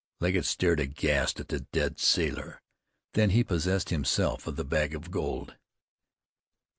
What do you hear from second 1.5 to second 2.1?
dead